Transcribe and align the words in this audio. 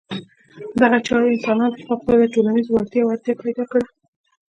دغې 0.79 0.99
چارې 1.07 1.27
انسانانو 1.31 1.73
ته 1.75 1.79
د 1.81 1.85
فوقالعاده 1.87 2.31
ټولنیزو 2.33 2.69
وړتیاوو 2.73 3.11
اړتیا 3.13 3.33
پیدا 3.43 3.63
کړه. 3.71 3.85